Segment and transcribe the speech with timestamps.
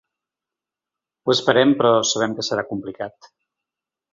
[1.27, 3.33] Ho esperem, però sabem que serà complicat.